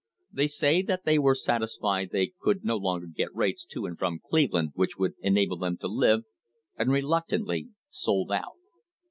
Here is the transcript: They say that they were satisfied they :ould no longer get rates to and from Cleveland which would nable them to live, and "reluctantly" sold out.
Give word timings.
They 0.31 0.47
say 0.47 0.81
that 0.81 1.03
they 1.05 1.19
were 1.19 1.35
satisfied 1.35 2.09
they 2.11 2.33
:ould 2.47 2.65
no 2.65 2.75
longer 2.75 3.05
get 3.05 3.35
rates 3.35 3.63
to 3.65 3.85
and 3.85 3.99
from 3.99 4.17
Cleveland 4.17 4.71
which 4.73 4.97
would 4.97 5.13
nable 5.23 5.59
them 5.59 5.77
to 5.77 5.87
live, 5.87 6.23
and 6.75 6.89
"reluctantly" 6.91 7.67
sold 7.91 8.31
out. 8.31 8.53